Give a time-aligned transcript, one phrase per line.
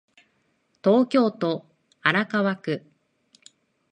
[0.83, 1.63] 東京都
[2.01, 2.83] 荒川区